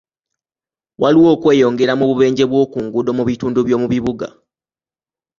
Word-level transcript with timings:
Waliwo 1.01 1.27
okweyongera 1.35 1.93
mu 1.99 2.05
bubenje 2.09 2.43
bw'oku 2.51 2.77
nguudo 2.85 3.11
mu 3.17 3.23
bitundu 3.29 3.59
by'omu 3.67 3.87
bibuga. 3.93 4.27